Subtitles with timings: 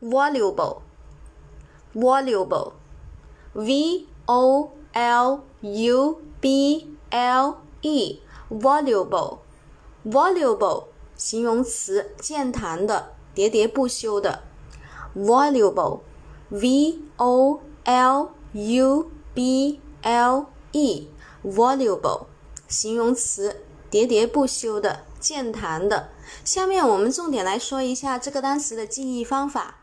[0.00, 0.82] voluble.
[1.94, 2.72] Voluble.
[3.54, 8.20] V o l u b l e.
[8.50, 9.38] Voluble.
[10.04, 10.84] Voluble
[11.16, 14.42] 形容词，健谈的，喋喋不休的。
[15.16, 16.00] voluble.
[16.50, 21.08] V o l u b l e.
[21.44, 22.26] Voluble.
[22.68, 26.10] 形容词，喋喋不休的，健谈的。
[26.44, 29.76] 下面我们重点来说一下这个单词的记忆方法。